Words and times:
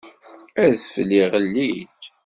Adfel 0.63 1.09
iɣelli-d. 1.21 2.01